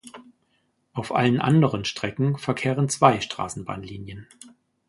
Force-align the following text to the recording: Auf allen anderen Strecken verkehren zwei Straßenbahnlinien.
Auf 0.93 1.11
allen 1.13 1.39
anderen 1.39 1.85
Strecken 1.85 2.35
verkehren 2.39 2.89
zwei 2.89 3.21
Straßenbahnlinien. 3.21 4.25